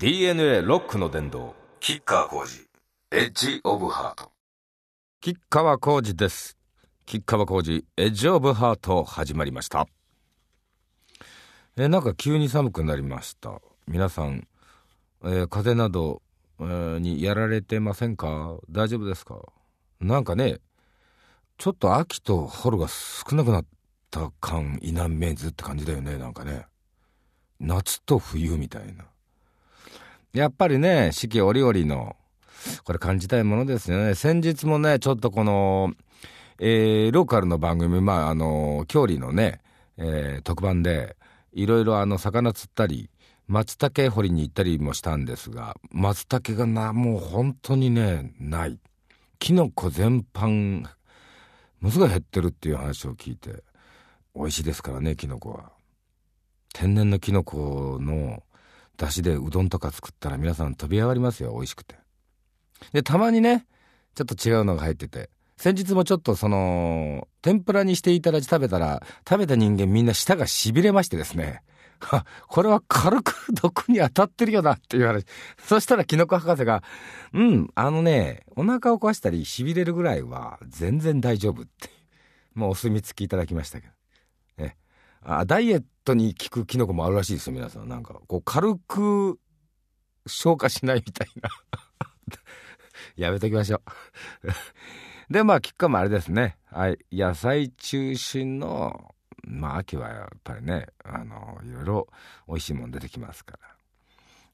[0.00, 2.68] DNA ロックの殿堂キッカー工事
[3.10, 4.30] エッジオブハート。
[5.20, 6.56] 吉川浩司です。
[7.04, 9.88] 吉川浩司エッジオブハート始まりました。
[11.76, 13.60] えなんか急に寒くなりました。
[13.88, 14.46] 皆さん、
[15.24, 16.22] えー、風邪など、
[16.60, 18.56] えー、にやられてませんか？
[18.70, 19.40] 大丈夫ですか？
[19.98, 20.58] なんかね
[21.56, 23.64] ちょっと秋と春が少なくなっ
[24.12, 26.66] た感否めずって感じだよねなんかね。
[27.58, 29.04] 夏と冬みたいな
[30.32, 32.16] やっぱりね、四季折々の、
[32.84, 34.14] これ感じたいものですよね。
[34.14, 35.92] 先日もね、ちょっとこの、
[36.60, 39.60] えー、ローカルの番組、まあ、あの、郷里のね、
[39.96, 41.16] えー、特番で、
[41.52, 43.10] いろいろあの、魚釣ったり、
[43.46, 48.78] 松茸掘りに行ったりもしたんですが、松茸がな、もう本当にね、ない。
[49.38, 50.88] キノコ全般、も
[51.80, 53.62] のすごい減ってるっていう話を聞いて、
[54.34, 55.72] 美味しいですからね、キノコは。
[56.74, 58.42] 天然のキノコの
[58.98, 61.94] 出汁でうどんとか作ったら皆さん飛び上がりますよ美味しくて
[62.92, 63.66] でたまにね
[64.14, 71.62] ちょっと違うのが入ってて先日もちょっとその天ぷらにしていただいて食べたら食べた人間みんな舌がしびれましてですね
[72.48, 75.24] これは軽く毒に当たってるよなっていう話。
[75.58, 76.82] そしたらキノコ博士が、
[77.32, 81.90] うん、あのね、お腹を壊したり痺れるぐらいは全然大丈夫って。
[82.54, 83.97] もうお墨付きいただきましたけど。
[85.22, 87.88] あ、ダイエットに効くキノコもあるらしいですよ、皆さん。
[87.88, 89.38] なんか、こう、軽く
[90.26, 91.50] 消化しないみたいな。
[93.16, 93.82] やめときましょ
[94.42, 95.32] う。
[95.32, 96.58] で、まあ、キッカもあれですね。
[96.66, 96.98] はい。
[97.12, 102.08] 野菜中心の、まあ、秋はやっぱりね、あの、いろいろ
[102.46, 103.77] 美味しいもん出てきますから。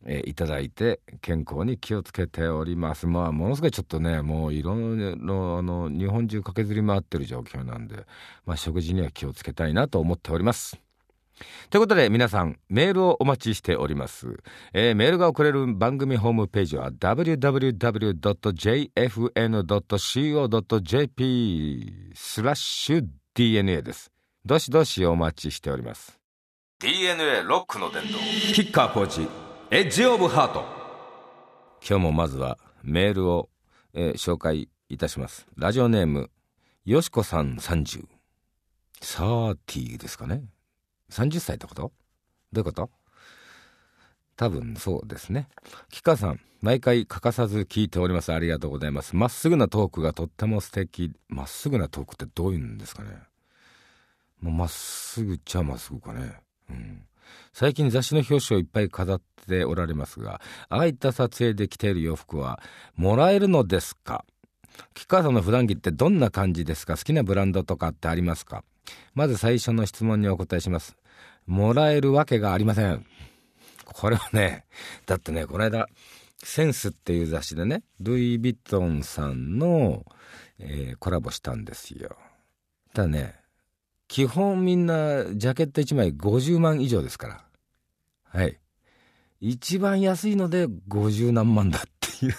[0.07, 3.07] えー、いただいて健康に気をつけております。
[3.07, 8.07] まあ、ものすごいちょっとね、もういろんな、あの、日本中駆けずり回ってる状況なんで、
[8.47, 10.79] まあ、食事には気をつけたいなと思っております。
[11.71, 14.39] ということで皆さんメールをお待ちしております、
[14.73, 17.73] えー、メールが送れる番組ホームページは www.jfn.co.jp
[22.15, 24.13] スラッシュ DNA です。
[24.45, 26.21] どしどしお待ちしております。
[26.79, 28.19] DNA ロックの伝道。
[28.55, 30.65] キッカーコーチエッジオブハート
[31.81, 33.49] 今日もまずはメールを、
[33.95, 36.31] えー、紹介いたしますラジオネーム
[36.85, 38.05] よしこさん30
[39.01, 40.45] サーティーですかね
[41.11, 41.93] 30歳ってこと？
[42.53, 42.91] どういうこと？
[44.37, 45.49] 多分そうですね。
[45.91, 48.33] 吉川さん、毎回欠かさず聞いております。
[48.33, 49.15] ありがとうございます。
[49.15, 51.13] まっすぐなトークがとっても素敵。
[51.29, 53.11] まっすぐなトークってどういうんですかね。
[54.41, 56.33] もうまっすぐちゃまっすぐかね。
[56.69, 57.03] うん。
[57.53, 62.61] 最近雑誌の表紙をいっぱい飾っておられますが、ああいった撮影で着ている洋服は
[62.97, 64.25] もらえるのですか？
[64.95, 66.97] 吉川さんの普段着ってどんな感じですか？
[66.97, 68.65] 好きなブランドとかってありますか？
[69.15, 70.97] まず最初の質問にお答えします。
[71.47, 73.07] もらえるわけがありません。
[73.85, 74.65] これはね、
[75.07, 75.87] だってね、この間、
[76.43, 80.05] センスっていう雑誌でね、ルイ・ヴィトンさんの、
[80.59, 82.17] えー、コラボしたんですよ。
[82.93, 83.37] ただね、
[84.09, 87.45] 基本みんなジャケット1枚50万以上ですから。
[88.25, 88.59] はい。
[89.41, 92.35] 一番安いので50何万だっていう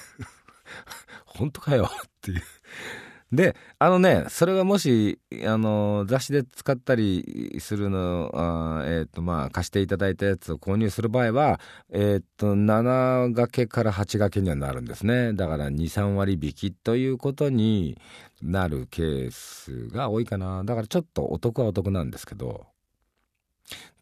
[1.26, 2.44] 本当かよっていう
[3.36, 11.60] で、あのね、それがもし、あの、雑誌で使ったりするの、あえっ、ー、と、まあ、貸していただいたやつを購入する場合は、
[11.92, 15.34] えっ、ー、と、7掛けから8掛けにはなるんですね。
[15.34, 17.98] だから2、3割引きということに
[18.42, 20.64] なるケースが多いかな。
[20.64, 22.66] だからちょっとお得はお得なんですけど、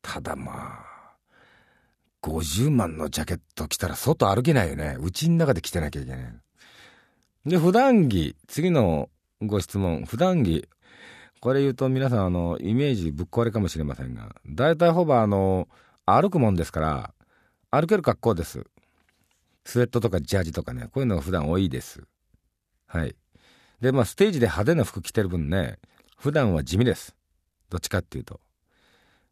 [0.02, 0.94] ただまあ、
[2.22, 4.98] 50万のジャケット着たら外歩けないよね。
[5.00, 6.34] うちの中で着てなきゃいけない。
[7.46, 9.10] で、普段着、次の
[9.46, 10.06] ご質問。
[10.06, 10.68] 普段着。
[11.40, 15.68] これ言うと皆さん、あの、イメージぶっ壊れかもしれませんが、大体ほぼあの、
[16.06, 17.14] 歩くもんですから、
[17.70, 18.66] 歩ける格好です。
[19.66, 22.03] スウェットとかジャージとかね、こういうのが普段多いです。
[22.88, 23.16] はい。
[23.82, 25.80] で、まあ、ステージで派手な服着てる分ね、
[26.18, 27.16] 普段は地味です。
[27.70, 28.40] どっちかっていうと。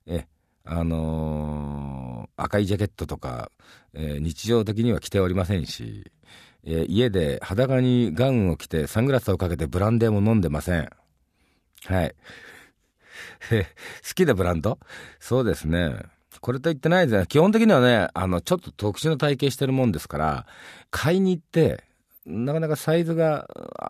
[0.08, 0.28] え、
[0.64, 3.52] あのー、赤いジャケットとか、
[3.94, 6.12] えー、日常的には着ておりませんし、
[6.64, 10.90] えー、家で裸にガウンを着てサングラスをかけてブランデーも飲んでません。
[11.86, 12.16] はい。
[13.50, 14.78] 好きなブランド？
[15.20, 15.96] そうですね。
[16.40, 17.26] これと言ってないですね。
[17.28, 20.48] 基本的にはね、あの、ちょっと特殊な体型してるもんですから、
[20.90, 21.84] 買いに行って、
[22.26, 23.48] なかなかサイズが、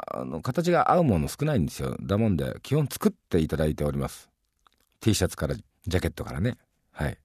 [0.07, 1.95] あの、形が合うもの少ないんですよ。
[2.01, 4.29] だもんで、基本作っていただいております。
[4.99, 6.57] T シャツから、ジャケットからね。
[6.91, 7.17] はい。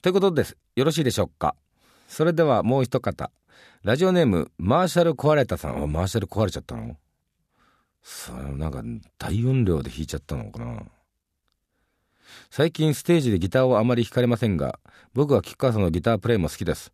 [0.00, 0.56] ということです。
[0.74, 1.54] よろしいでしょうか。
[2.06, 3.30] それではもう一方。
[3.82, 5.82] ラジオネーム、マーシャル壊れたさん。
[5.82, 6.96] あ、マーシャル壊れちゃったの？
[8.02, 8.82] さあ、なんか
[9.18, 10.82] 大音量で弾いちゃったのかな？
[12.50, 14.78] 最近ステージでギターをあまり弾かれませんが、
[15.14, 16.92] 僕は吉川さんのギタープレイも好きです。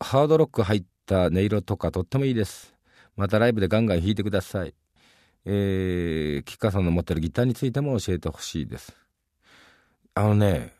[0.00, 2.72] ハードロック入った音色とかとってもいいです
[3.16, 4.74] またライブでガンガン弾いてください
[5.44, 8.94] えー、吉川さんの持ってるギターについても教えてほしいです
[10.14, 10.72] あのね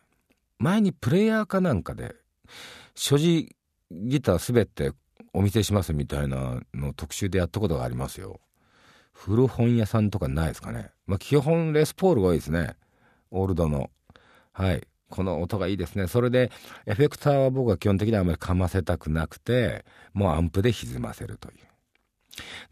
[0.59, 2.15] 前にプレイヤーかなんかで
[2.95, 3.57] 所持
[3.91, 4.93] ギターすべて
[5.33, 8.41] お見せしますみたいなの特集でやったことがありますよ。
[9.13, 10.91] 古本屋さんとかないですかね。
[11.07, 12.77] まあ基本レスポールが多いですね。
[13.31, 13.91] オールドの。
[14.53, 14.87] はい。
[15.11, 16.07] この音がいいですね。
[16.07, 16.53] それで
[16.87, 21.57] エフェクターは僕は基本的にはあまりかませたくなくてもうアンプで歪ませるという。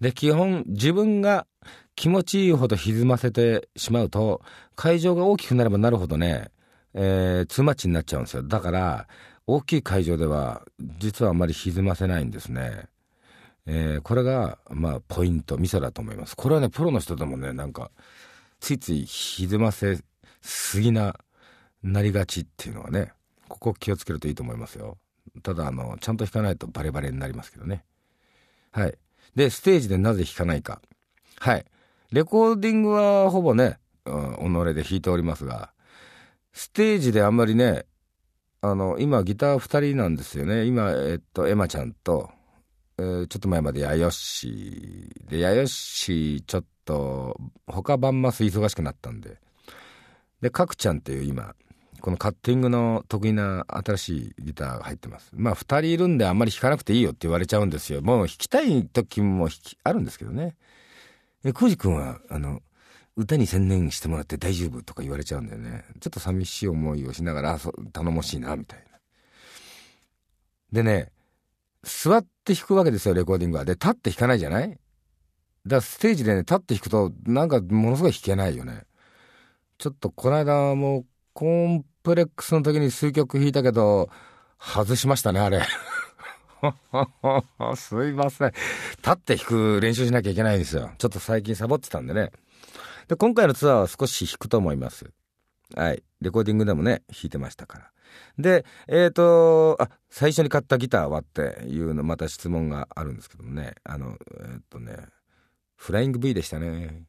[0.00, 1.46] で基本自分が
[1.96, 4.42] 気持ちいいほど歪ませてしまうと
[4.76, 6.50] 会場が大きくなればなるほどね、
[6.94, 8.42] えー、ツーマッチになっちゃうんですよ。
[8.42, 9.08] だから
[9.46, 10.62] 大きい会場では
[10.98, 12.86] 実はあんまり歪ませないんですね。
[13.66, 16.36] えー、これがまあポイントミソだと思います。
[16.36, 17.90] これはねプロの人でもねなんか
[18.60, 19.98] ついつい歪ませ
[20.42, 21.16] すぎな
[21.82, 23.12] なりがちっていうのはね
[23.48, 24.98] ここ気をつけるといいと思いますよ。
[25.42, 27.84] ただあのちゃんと弾かないとバレバレになりますけどね。
[28.72, 28.98] はい。
[29.34, 30.80] でステージでなぜ弾かないか。
[31.38, 31.64] はい。
[32.10, 35.70] レコーディングはほぼね、うん、己で弾いておりますが
[36.52, 37.84] ステージであんまりね
[38.62, 40.64] あの今ギター2人なんですよね。
[40.64, 42.30] 今えっとエマちゃんと、
[42.98, 47.36] えー、ちょっと前までヤヨッシーでヤヨッシーちょっと
[47.66, 49.38] 他バンマス忙しくなったんで。
[50.40, 51.54] でカクちゃんっていう今
[52.00, 55.30] このカッティングの得意な新しいギターが入ってます。
[55.34, 58.02] まあ2人いるんであんまり弾かなくていいよって言われちゃうんですよ。
[58.02, 59.48] もう弾きたい時も
[59.84, 60.56] あるんですけどね。
[61.44, 62.60] え君はあの
[63.16, 65.84] 歌に専念してもらって大丈夫とか言われちゃうんだよね。
[66.00, 67.58] ちょっと寂しい思いをしながら
[67.92, 68.98] 頼もしいなみたいな。
[70.70, 71.10] でね
[71.82, 73.64] 座って弾くわけですよレコーディングは。
[73.64, 74.68] で立って弾かないじゃない？
[74.68, 74.78] だか
[75.76, 78.82] らステージでね立って弾くとなんかものすごい弾けないよね。
[79.78, 84.10] ちょっとこの間もうコンプレックスの時に数曲弾いたけど
[84.58, 85.62] 外しましたねあれ。
[87.76, 88.52] すいません。
[88.98, 90.90] 立って弾く練習しなきゃいけないんですよ。
[90.98, 92.32] ちょっと最近サボってたんでね。
[93.08, 95.10] で、今回のツアーは少し弾くと思います。
[95.74, 96.02] はい。
[96.20, 97.90] レコーディングでもね、弾いてましたから。
[98.38, 103.74] で、えっ、ー、と、あ、最初に買ったギターはっていうの、また質問があるんですけどもね。
[103.84, 104.96] あの、えっ、ー、とね、
[105.76, 107.04] フライング V でしたね。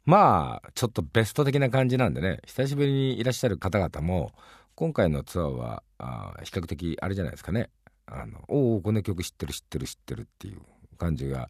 [0.04, 2.40] まあちょっとベスト的な感じなんでね。
[2.46, 4.32] 久しぶりにいらっしゃる方々も
[4.74, 7.70] 今回のツアーはあ比較的あれじゃないですかね。
[8.06, 10.60] あのおおこの曲知ってる知ってる知ってるっていう
[10.98, 11.48] 感じが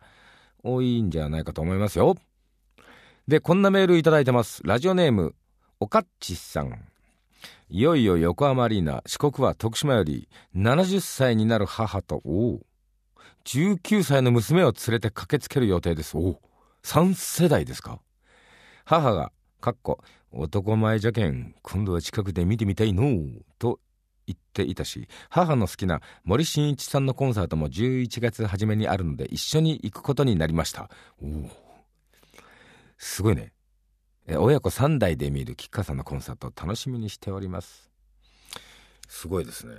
[0.63, 2.17] 多いんじゃないかと思いますよ。
[3.27, 4.63] でこんなメールいただいてます。
[4.65, 5.35] ラジオネーム
[5.81, 6.89] おかっちさん。
[7.71, 12.61] いよいよ横浜アリーナ四国は徳島より70歳になる母とおお
[13.47, 16.17] 19歳の娘を連れて駆けつける予定です。
[16.17, 16.41] おお
[16.85, 18.01] 3世代ですか。
[18.85, 19.99] 母が、かっこ、
[20.31, 23.05] 男前じゃけん、今度は近くで見てみたいの
[23.59, 23.81] と
[24.27, 30.91] 言っていたし、母の好きな森進一さんのコンサートも11月初めにあるので一緒に行くことになりました。
[31.23, 31.51] おお。
[32.99, 33.53] すごいね。
[34.27, 37.91] え親子3代で見る吉川さんのコンサートを楽しみにしております。
[39.09, 39.75] すごいですね。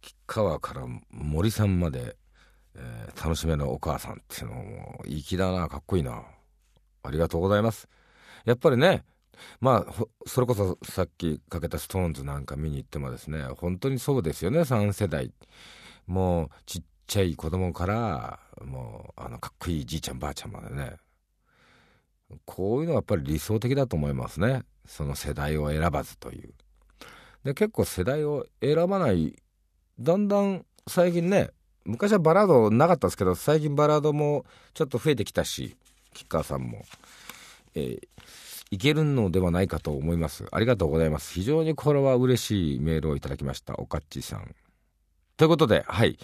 [0.00, 2.16] 吉川から森さんまで、
[2.74, 6.22] えー、楽しめのお母さんっていうのも粋だな、かっこいいな。
[7.04, 7.88] ありがとうございます。
[8.44, 9.04] やっぱりね
[9.60, 15.32] まあそれこそさっきかけたストーンズなんか見に行ってもですね本当にそうですよね3世代。
[16.06, 20.96] もうちっちゃい子供からもうあのかっこいいじいちゃんばあちゃんまでね。
[22.44, 24.62] こういうのはやっぱり理想的だと思いますね。
[24.86, 26.54] その世代を選ばずという。
[27.44, 29.36] で結構世代を選ばない
[29.98, 31.50] だんだん最近ね
[31.84, 35.76] 昔はバラードなかったですけど、最近バラードもちょっと増えてきたし、
[36.14, 36.82] 吉川さんも、
[37.74, 37.98] えー、
[38.70, 40.44] いけるのではないかと思います。
[40.52, 41.32] ありがとうございます。
[41.32, 43.74] 非常にこれは嬉しいメールをいただきました。
[43.76, 44.54] おかっちさん。
[45.36, 46.18] ということで、はい。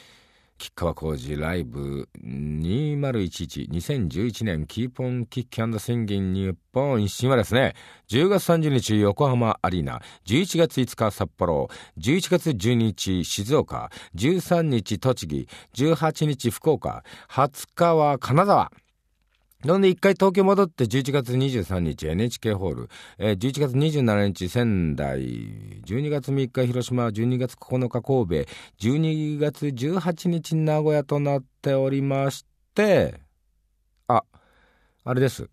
[0.60, 7.74] 吉川浩司ライブ2011-2011年キーポンキッキャンド宣言日本一新はですね、
[8.10, 18.70] 10月30日横浜アリーナ、11月5日札幌、11月12日静岡、13日栃木、18日福岡、20日は金沢、
[19.68, 22.88] ほんで、一回東京戻って11月23日 NHK ホール、
[23.18, 25.20] えー、11月27日仙台、
[25.84, 28.50] 12月3日広島、12月9日神戸、
[28.80, 33.20] 12月18日名古屋となっておりまして、
[34.08, 34.22] あ、
[35.04, 35.50] あれです。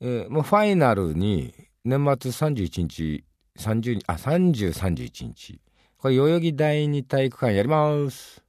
[0.00, 1.52] えー、もうファイナルに
[1.84, 3.24] 年末31日、
[3.58, 5.60] 30あ、30、31日。
[5.98, 8.42] これ代々木第二体育館やります。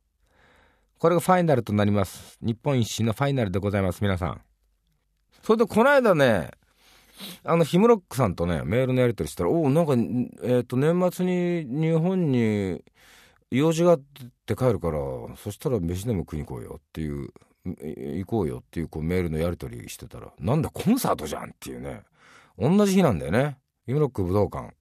[0.98, 2.38] これがファイナルとなります。
[2.42, 4.42] 日本一周のファイナルでございます、皆さん。
[5.43, 6.51] それでこの間ね、
[7.43, 12.83] あの、ヒムロックさんとね、メールのやり取りしたら、おお、なんか、えっ、ー、と、年末に日本に
[13.51, 14.01] 用事があっ
[14.45, 15.00] て帰るから、
[15.38, 17.29] そしたら飯でも食いに行こうよっていう、
[17.63, 22.03] 行こうよっていうこうメールのやり取りしてたら、なんだ、コンサートじゃんっていうね。
[22.57, 23.57] 同じ日なんだよね。
[23.86, 24.74] ヒムロック武道館。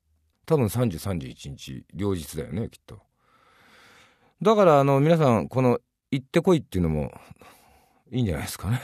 [0.46, 3.00] 多分30、31日、両日だよね、きっと。
[4.42, 5.78] だから、あの、皆さん、この、
[6.10, 7.12] 行ってこいっていうのも、
[8.10, 8.80] いいんじゃないですかね。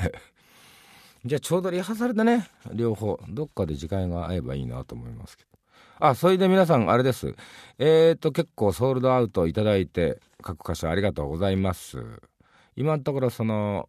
[1.27, 5.59] じゃあちょうどリハーサルでね、両方、どっかで時間が合えばいいなと思いますけど。
[5.99, 7.35] あ、それで皆さん、あれです。
[7.79, 11.99] えーと、結構ソールドアウトいただいて、各箇所ありがとうございます。
[12.77, 13.89] 今のところ、その、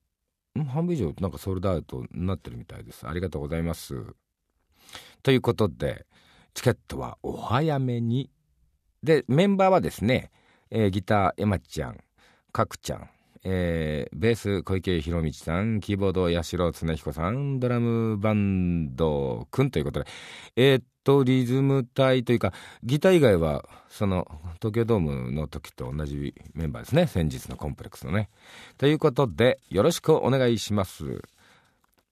[0.68, 3.08] 半分以上なんかソールドアウトになってるみたいです。
[3.08, 4.04] ありがとうございます。
[5.22, 6.08] ということで、
[6.56, 8.32] チケットはお早めに。
[9.04, 10.32] で、メンバーはですね、
[10.72, 12.00] えー、ギター、エマちゃん、
[12.52, 13.10] カクちゃん、
[13.44, 20.10] えー、ベース小池博道さん、キーボード八代恒彦さん、ドラムバンドくんということで、
[20.56, 22.54] えー、っと、リズム隊というか、
[22.84, 24.28] ギター以外は、その、
[24.60, 27.08] 東京ドームの時と同じメンバーですね。
[27.08, 28.30] 先日のコンプレックスのね。
[28.78, 31.22] ということで、よろしくお願いします。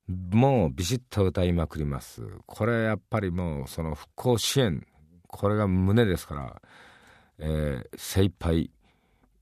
[0.07, 2.21] もうビシッと歌いまくります。
[2.45, 4.85] これやっぱりもうその復興支援、
[5.27, 6.61] これが胸ですから、
[7.39, 8.69] えー、精一杯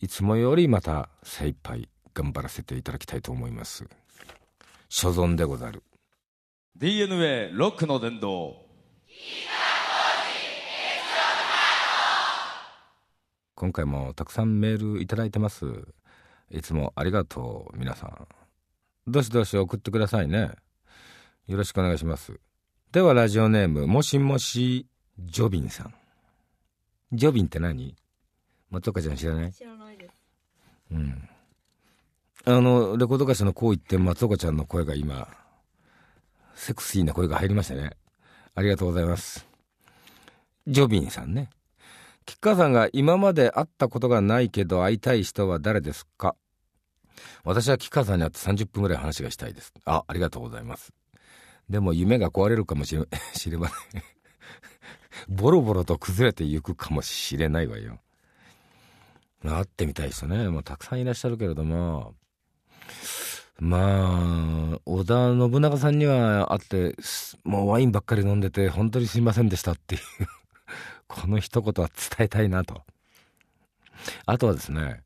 [0.03, 3.85] いつもよりまた精一杯頑張らせていただきたいと思います。
[4.89, 5.81] 所存でござる。
[6.75, 8.57] DNA ロックの殿堂
[13.55, 15.67] 今回もたくさんメールいただいてます。
[16.51, 18.27] いつもありがとう皆さん。
[19.07, 20.51] どしどし送ってくださいね。
[21.47, 22.41] よろしくお願いします。
[22.91, 24.85] ではラジオネームもしもし
[25.17, 25.93] ジョビンさん。
[27.13, 27.95] ジョビンって何？
[28.69, 29.53] 松岡ちゃん知らない？
[29.53, 29.82] 知らない。
[30.93, 31.29] うん。
[32.45, 35.27] あの、レコード会社のこう言って松岡ちゃんの声が今、
[36.55, 37.91] セクシーな声が入りましたね。
[38.55, 39.47] ありがとうございます。
[40.67, 41.49] ジョビンさんね。
[42.25, 46.35] 吉川さんが今まで会ったことがないけど会いたい人は誰ですか？
[47.43, 49.73] 私は吉川さんに会って30分ぐらい話がしたいです。
[49.85, 50.93] あ、ありがとうございます。
[51.69, 54.03] でも夢が壊れるかもしれ、 知れません。
[55.29, 57.99] ボロボロと崩れていくかもしれないわよ。
[59.51, 60.47] 会ってみたいですよね。
[60.49, 62.15] もうたくさんいらっしゃるけれども、
[63.59, 66.95] まあ、織田信長さんには会って、
[67.43, 70.01] もうワインばっかり飲んでて、本当にすいませんでしたっていう
[71.07, 72.81] この一言は伝えたいなと。
[74.25, 75.03] あとはですね、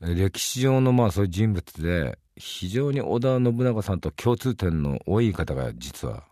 [0.00, 6.24] 歴史上のまあそういう人物で、非常に織田信長さんと共通点の多い方が実は、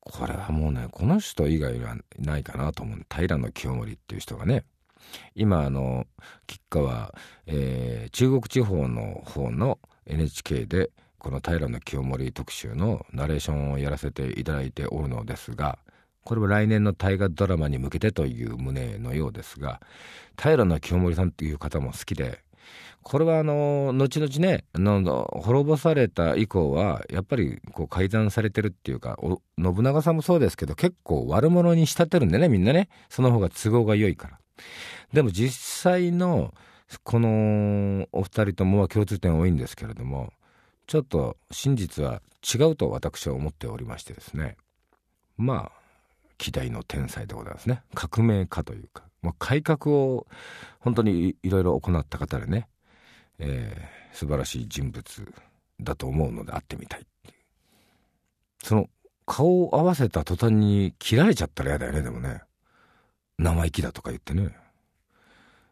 [0.00, 3.06] これはもうね、この人以外はないかなと思う。
[3.12, 4.64] 平清盛っていう人がね、
[5.34, 6.06] 今あの
[6.46, 7.14] 吉川、
[7.46, 15.78] えー、中国地方の方の NHK でこの平清盛特集のナレーションをやらせていただいておるのですが
[16.24, 19.80] これは来年の大河ドラマに向けてという旨のようですが
[20.40, 22.40] 平清盛さんという方も好きで
[23.02, 29.18] これはあの後々ねの滅ぼされた以降はやっぱりこう改ざんされてるっていうか
[29.56, 32.88] 信長さんもそうですけど結構悪者に仕立てるんでねみんなね。
[33.08, 34.38] その方が都合が良いから。
[35.12, 36.54] でも実際の
[37.02, 40.32] このお二人ともは共通点多いんですけれども
[40.86, 44.56] ちょっと真実は違うと私は思っておりましてですね。
[45.36, 45.78] まあ
[46.38, 47.82] 希代の天才でございますね。
[47.94, 49.02] 革命家というか。
[49.20, 50.26] もう改革を
[50.78, 52.68] 本当にいろいろ行った方でね、
[53.38, 55.34] えー、素晴らしい人物
[55.80, 57.06] だと思うので会ってみたい
[58.62, 58.88] その
[59.26, 62.42] 顔を合わせた途端に切られちゃったら嫌だよねでもね。
[63.38, 64.56] 生意気だとか言ってね。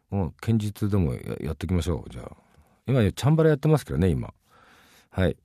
[0.09, 2.31] もう堅実でもやっていきましょうじゃあ
[2.87, 4.33] 今、チャンバラやってますけどね、今。
[5.09, 5.35] はい。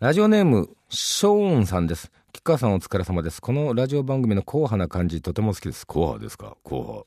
[0.00, 2.10] ラジオネーム、ショーンさんです。
[2.32, 3.40] 吉川さんお疲れ様です。
[3.40, 5.86] このラジオ番組の硬派な感じ、とても好きです。
[5.86, 6.56] 硬派ですか？
[6.64, 7.04] 硬派。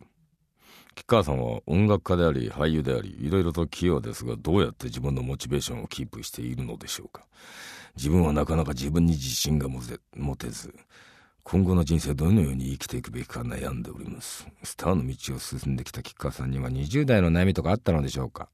[0.95, 7.25] 吉川さんは音楽家であり、俳優であり、いろいろと器用ですが、どうやって自分のモチベーションをキープしているのでしょうか？
[7.95, 9.81] 自分はなかなか自分に自信が持
[10.35, 10.73] てず、
[11.43, 14.47] 今後の人生どのように生きていくべきか悩んでおります。
[14.63, 18.49] スターの道を進んできた吉川さんには20代の悩みとかあったのでしょうか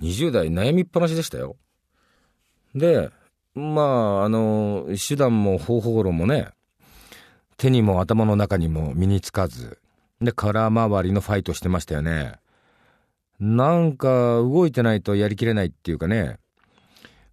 [0.00, 1.56] 20代悩みっぱなしでしたよ。
[2.74, 3.10] で、
[3.54, 6.48] まあ、あの、手段も方法論もね、
[7.56, 9.78] 手にも頭の中にも身につかず、
[10.20, 12.34] で、空回りのファイトしてましたよね。
[13.38, 16.38] なんか動いてないとやりきれないっていうかね、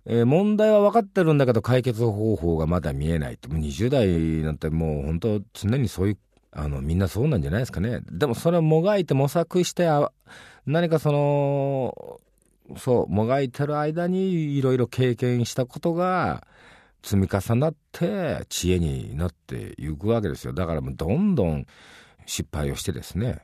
[0.05, 3.49] えー、問題は分かってるんだけど解決方法がまだ見えないと。
[3.49, 4.07] 20代
[4.43, 6.17] なんてもう本当常にそういう、
[6.51, 8.01] あの、みんなそうなんじゃないですかね。
[8.11, 10.11] でもそれをもがいて模索してあ、
[10.65, 12.19] 何かその、
[12.77, 16.47] そう、もがいてる間にいろいろ経験したことが
[17.03, 20.53] 積み重なって知恵になっていくわけですよ。
[20.53, 21.65] だからもうどんどん
[22.25, 23.41] 失敗をしてですね、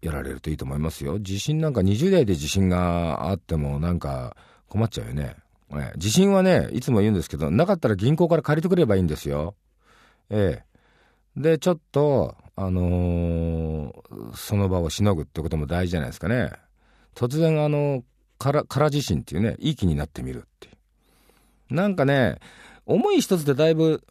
[0.00, 1.18] やられるといいと思いますよ。
[1.18, 4.36] 地震なんか20代で地震があってもなんか
[4.68, 5.36] 困っちゃうよね。
[5.74, 9.54] え地震はね、いつも言うんですけど、なかったら銀行から借りてくればいいんですよ。
[10.30, 10.62] え
[11.36, 11.40] え。
[11.40, 16.50] で、ちょっと、あのー、その場をしのぐってことも大事じゃないですかね。
[17.14, 18.02] 突然、あの、
[18.38, 20.70] から空地震っていうね、いい気になってみるってい
[21.70, 21.74] う。
[21.74, 22.38] なんかね、
[22.86, 24.02] 思い一つでだいぶ、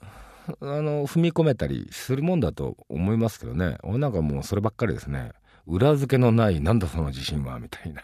[0.62, 3.78] あの、踏み込めたりするもんだと思いますけどね。
[3.84, 5.32] 俺なんかもうそればっかりですね。
[5.66, 8.04] 裏付けのない、なんだその地震は、みたいな。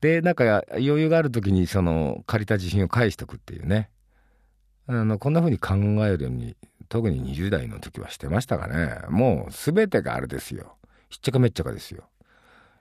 [0.00, 3.90] で、なんか余裕がある時にその借りた地震を返しておくっていうね。
[4.86, 5.74] あの、こんな風に考
[6.06, 6.56] えるように、
[6.88, 9.00] 特に20代の時はしてましたかね。
[9.08, 10.76] もう全てがあれですよ。
[11.08, 12.04] ひっちゃかめっちゃかですよ。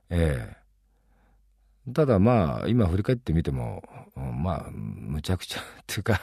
[0.10, 0.65] ええ
[1.93, 3.84] ただまあ、今振り返ってみても、
[4.15, 6.20] まあ、むちゃくちゃ っていうか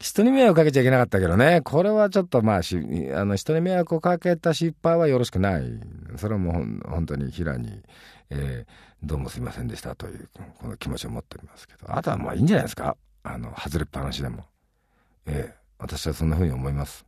[0.00, 2.76] 人に迷惑かけちゃいけなかったけどね、これはちょっとまあ、し
[3.14, 5.80] あの人に迷惑をかけた失敗はよろしくない。
[6.16, 7.82] それはもう本当に平に、
[8.30, 12.96] えー、どうもすいませんでしたという、この気持ちを持っておりますけど、あとはまあいいんじゃないですか？
[13.22, 14.44] あの、外れっぱなしでも。
[15.26, 17.04] ええー、私はそんな風に思います。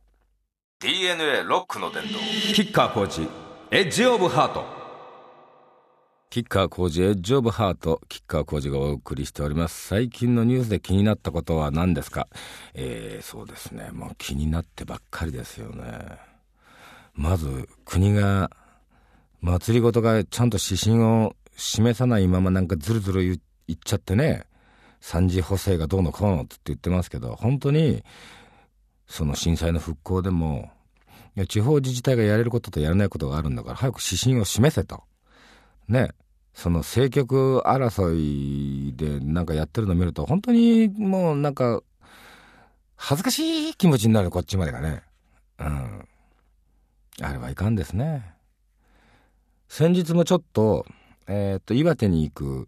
[0.79, 2.19] DNA ロックの伝道。
[2.53, 3.27] キッカーコーチ、
[3.71, 4.77] エッジオブハート。
[6.29, 9.87] キッカー工事エッジオブハート、キッカー工事がお送りしております。
[9.87, 12.27] 最近のニュースで気になったことは何ですか？
[12.73, 13.91] えー、そうですね。
[13.91, 15.83] もう気になってばっかりですよね。
[17.15, 18.51] まず、国が、
[19.39, 23.33] 祭りごとがちゃんと指針を示さないままなんかずるずる言
[23.73, 24.45] っちゃってね、
[25.01, 28.03] 三次補正がどうのこうのって言ってますけど、本当に、
[29.07, 30.71] その震災の復興でも、
[31.35, 35.03] いや地方自治体がやれることとやらないことがあるんだから、早く指針を示せと。
[35.87, 36.11] ね、
[36.53, 41.81] その政局争いでなんかやってるの見ると、本当にもうなんか、
[42.95, 45.03] 恥ずかしい気持ちになる、こっちまでがね。
[45.59, 46.07] うん。
[47.21, 48.33] あれはいかんですね。
[49.69, 50.85] 先日もちょっと、
[51.27, 52.67] えー、っと、岩手に行く、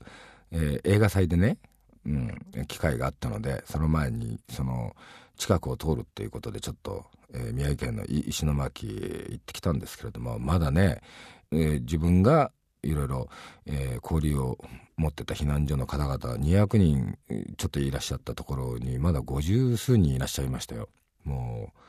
[0.52, 1.58] えー、映画祭でね、
[2.06, 4.96] うん、機会があったので、その前に、その、
[5.38, 11.02] 近くを通るっていうことで、ちょっと、えー、宮城県の石巻行ってきたんですけれども、まだね、
[11.52, 12.52] えー、自分が
[12.84, 13.30] いろいろ、
[13.66, 14.58] えー、交流を
[14.98, 17.18] 持ってた避難所の方々200人
[17.58, 20.90] ちょっといらっしゃったところにまだ五十数人いらっしゃいましたよ。
[21.24, 21.80] もう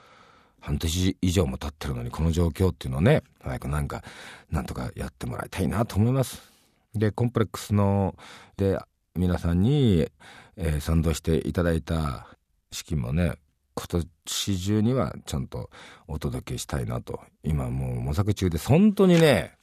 [0.61, 4.03] 半年以上も経ってるのにこの状況っていうのをね早くなんか
[4.51, 6.50] なんとかやってもらいたいなと思います。
[6.95, 8.15] でコンプレックスの
[8.57, 8.79] で
[9.15, 10.09] 皆さんに、
[10.57, 12.27] えー、賛同していただいた
[12.73, 13.35] 資金もね
[13.75, 14.03] 今
[14.35, 15.71] 年中にはちゃんと
[16.07, 19.55] お届けしたいなと今もう模索中で本当にね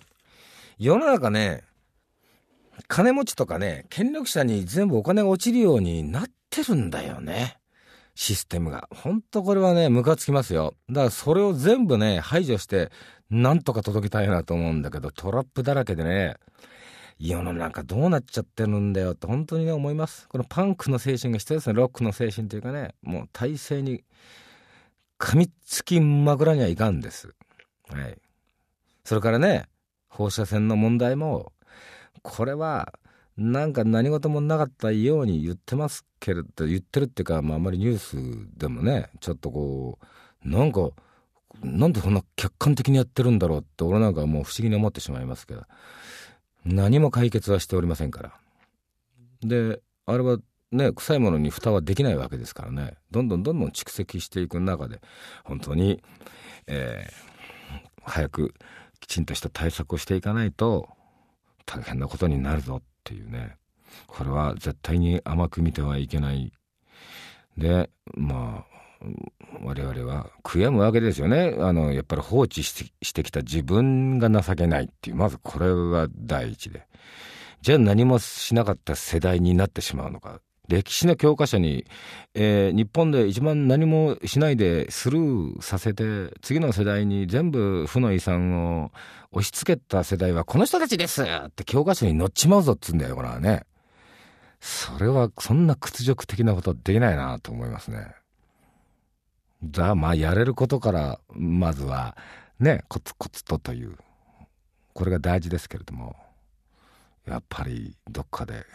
[0.80, 1.64] 世の中ね、
[2.88, 7.58] 金持ちとかね、権力者に全部お金が落ちるようになってるんだよね。
[8.14, 8.88] システムが。
[8.92, 10.76] ほんとこれはね、ムカつきますよ。
[10.88, 12.92] だからそれを全部ね、排除して、
[13.32, 16.36] なんとか届けたいなと思うんだけど、トラップだらけでね、
[17.20, 20.28] 世の中どうなっちゃってるんだよって本当にね、思います。
[20.28, 21.74] このパンクの精神が必要ですね。
[21.74, 24.04] ロックの精神というかね、もう体制に
[25.20, 27.34] 噛みつきまくらにはいかんです。
[27.90, 28.18] はい。
[29.04, 29.66] それからね、
[30.10, 31.54] 放射線の問題も、
[32.22, 32.94] これは、
[33.38, 38.18] なんか何事もなかったように言ってますけれど、言ってるっていうか、まあ、あまりニュース
[38.58, 40.00] でもね、ちょっとこ
[40.44, 40.90] う、なんか、
[41.64, 45.64] なんでこんな客観的にやってるんだろうって、俺なんかもう不思議に思ってしまいますけど、
[46.68, 48.34] 何も解決はしておりませんから。
[49.42, 50.38] で、あれは
[50.72, 55.00] ね、臭いものに蓋はできないわけですからね、どんどんどんどん蓄積していく中で、
[55.46, 56.04] 本当に、
[56.68, 58.54] えー、早く
[59.00, 60.90] きちんとした対策をしていかないと
[61.66, 63.56] 大変なことになるぞっていうね。
[64.06, 66.52] これは絶対に甘く見てはいけない。
[67.58, 68.77] でまあ
[69.64, 71.56] 我々は悔やむわけですよね。
[71.60, 75.16] あのやっぱり放置してきた自分が情けないっていう。
[75.16, 76.88] まずこれが第一で。
[77.62, 80.40] じゃあ何もしなかった世代になってしまうのか。
[80.68, 81.86] 歴史の教科書に、
[82.34, 88.92] えー、日本で一番何もしないでスルーさせて次の世代に全部負の遺産を
[89.32, 91.24] 押し付けた世代はこの人たちです。
[91.24, 93.64] って教科書に載っちまうぞっつうんだよこれはね。
[94.60, 98.08] それはそんな屈辱的なことできないなと思いますね。
[99.64, 102.16] だまあやれることからまずは
[102.60, 103.98] ねコツコツとという
[104.94, 106.16] これが大事ですけれども
[107.28, 108.66] やっぱりどっかで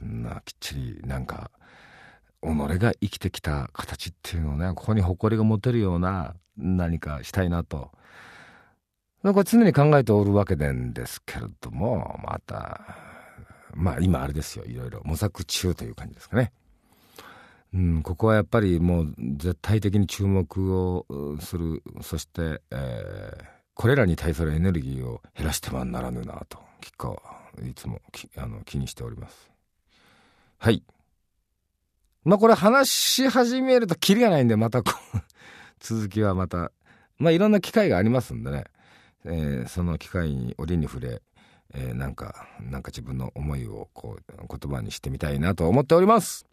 [0.00, 1.50] なきっちりなんか
[2.42, 2.46] 己
[2.78, 7.90] が生きてきた形っていうのをねここに誇りが持てるような何かしたいなと
[9.22, 12.80] これ常に考えておるわけなんですけれどもまた
[13.74, 16.52] まあ今あれですよいろいろ模索中という感じですかね。
[17.74, 21.06] うん、ここはやっぱりもう絶対的に注目を
[21.40, 27.16] するそして、えー、これらに対するエネルギーを減らしてはならぬなと結果
[27.64, 28.00] いつも
[28.36, 29.50] あの気にしております。
[30.58, 30.82] はい。
[32.24, 35.18] まあこれ話し始めるとキリがないんで、またこう
[35.80, 36.72] 続きはまた、
[37.18, 38.64] まあいろんな機会がありますんでね、
[39.24, 41.22] えー、その機会に折に触れ、
[41.74, 46.46] えー、なんか、なんか自分の思いをこう言葉にしてみたいなと思っております。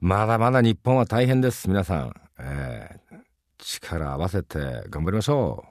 [0.00, 2.14] まだまだ日本は大変です、皆さん。
[2.38, 3.16] えー、
[3.58, 4.58] 力合わせて
[4.90, 5.64] 頑張りましょ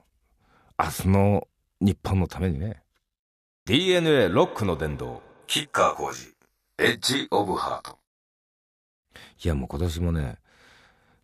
[0.80, 0.84] う。
[0.84, 1.48] 明日の
[1.80, 2.82] 日本のためにね。
[3.66, 6.34] DNA ロックの殿堂、キッカー工事。
[6.80, 8.00] エッジ・オブ・ハート。
[9.44, 10.38] いや、もう今年もね、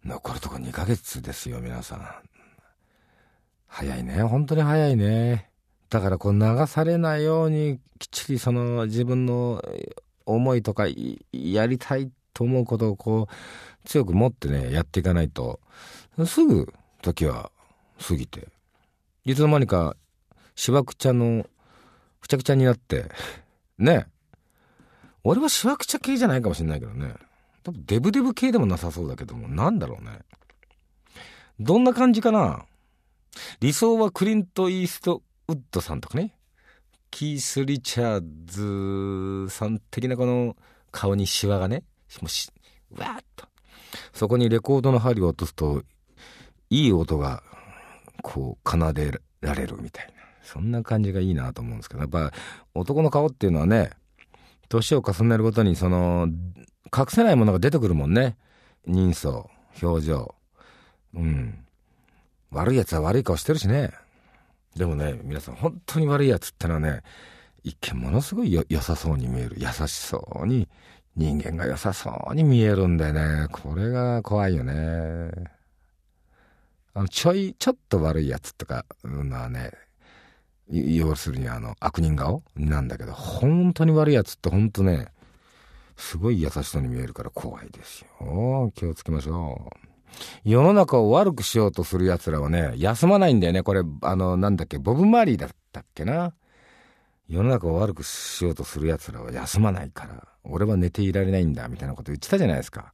[0.05, 2.07] 残るとこ2ヶ月ですよ、皆さん。
[3.65, 5.49] 早いね、本当に早いね。
[5.89, 9.61] だからこう流されないようにきっちりその自分の
[10.25, 10.85] 思いとか
[11.31, 15.59] やりたいと思うことをこう強く持ってねやっていかないと
[16.25, 17.51] すぐ時は
[17.99, 18.47] 過ぎて
[19.25, 19.95] いつの間にか
[20.55, 21.45] しわくちゃの
[22.21, 23.05] くちゃくちゃになって
[23.77, 24.07] ね
[25.23, 27.13] 俺はしわくちゃ系じゃないかもしれないけどね。
[27.63, 30.19] 多分デブデブ系でもなさそうだけども、なんだろうね。
[31.59, 32.65] どんな感じかな
[33.59, 36.35] 理想はクリント・イーストウッドさんとかね。
[37.11, 40.55] キース・リチャーズさん的なこの
[40.91, 41.83] 顔にシワがね、
[42.19, 42.51] もし、
[42.97, 43.47] わーっと。
[44.13, 45.83] そこにレコードの針を落とすと、
[46.69, 47.43] いい音が、
[48.21, 50.13] こう、奏でられるみたいな。
[50.43, 52.31] そんな感じがいいなと思うんですけど、やっぱ
[52.73, 53.91] 男の顔っていうのはね、
[54.67, 56.27] 年を重ねるごとにその
[56.95, 58.37] 隠せないものが出てくるもんね。
[58.85, 59.49] 人相
[59.81, 60.35] 表情。
[61.13, 61.65] うん。
[62.51, 63.91] 悪いやつは悪い顔してるしね。
[64.75, 67.01] でもね皆さん本当に悪いやつってのはね
[67.63, 69.57] 一見ものすごい良さそうに見える。
[69.57, 70.67] 優しそうに
[71.15, 73.47] 人間が良さそうに見えるんだよね。
[73.51, 75.31] これが怖いよね。
[76.93, 79.71] あのちょいちょっと悪いやつとかうのはね
[80.69, 85.07] 要するにあの悪人顔なんだけど本当に悪いやつって本当ね
[85.97, 88.71] すごい優しそうに見えるから怖いですよ。
[88.75, 89.77] 気をつけましょう。
[90.43, 93.63] 世の中を悪くしようとする奴らはね休まないんだよね。
[93.63, 96.33] これあのなんだっけボブ・マリーだったっけな。
[97.27, 100.30] 世の中を悪くしようとする奴らは休まないから。
[100.43, 102.93] 俺は寝ていられないんだみたいなこと言ってたじゃないですか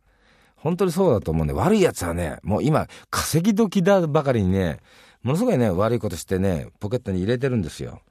[0.56, 4.80] 本当にそうだと思うんで悪い奴はねもう今稼ぎ時だばかりにね
[5.28, 8.02] ものすごいね、悪いことしてね、ポケットに入れてるんですよ。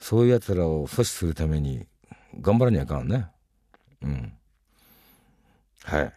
[0.00, 1.86] そういう奴らを阻止するために、
[2.42, 3.28] 頑張らにゃいかんね。
[4.02, 4.34] うん。
[5.84, 6.12] はい。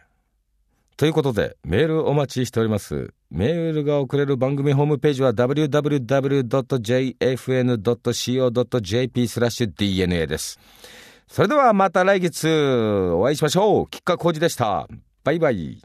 [0.97, 3.13] ということで、メールお待ちしております。
[3.29, 6.47] メールが送れる番組ホームページは www.jfn.co.jp
[9.29, 10.59] スラッシュ DNA です。
[11.31, 12.49] それではまた来月
[13.15, 13.87] お会いしましょう。
[13.89, 14.85] 吉川浩司でした。
[15.23, 15.81] バイバイ。